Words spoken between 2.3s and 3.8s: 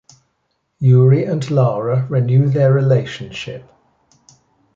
their relationship.